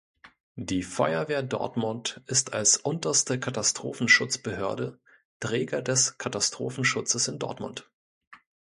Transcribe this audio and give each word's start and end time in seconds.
Die 0.57 0.81
Feuerwehr 0.81 1.43
Dortmund 1.43 2.21
ist 2.25 2.53
als 2.53 2.75
unterste 2.77 3.39
Katastrophenschutzbehörde 3.39 4.99
Träger 5.39 5.83
des 5.83 6.17
Katastrophenschutzes 6.17 7.27
in 7.27 7.37
Dortmund. 7.37 7.87